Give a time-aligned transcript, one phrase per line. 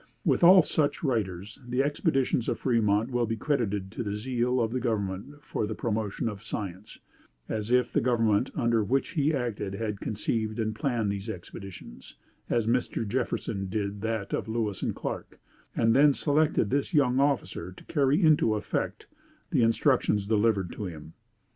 [0.25, 4.71] With all such writers the expeditions of Fremont will be credited to the zeal of
[4.71, 6.97] the government for the promotion of science,
[7.47, 12.15] as if the government under which he acted had conceived and planned these expeditions,
[12.49, 13.07] as Mr.
[13.07, 15.39] Jefferson did that of Lewis and Clark,
[15.75, 19.05] and then selected this young officer to carry into effect
[19.51, 21.13] the instructions delivered to him.